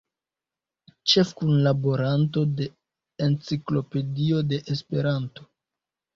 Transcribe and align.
Ĉefkunlaboranto 1.11 2.43
de 2.61 2.67
Enciklopedio 3.27 4.43
de 4.55 4.61
Esperanto. 4.79 5.49